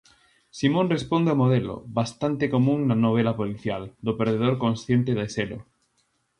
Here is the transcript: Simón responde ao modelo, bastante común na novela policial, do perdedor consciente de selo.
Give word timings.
Simón 0.59 0.87
responde 0.95 1.29
ao 1.31 1.41
modelo, 1.43 1.75
bastante 1.99 2.45
común 2.55 2.79
na 2.83 2.95
novela 3.05 3.33
policial, 3.41 3.83
do 4.05 4.11
perdedor 4.19 4.53
consciente 4.65 5.11
de 5.19 5.25
selo. 5.35 5.59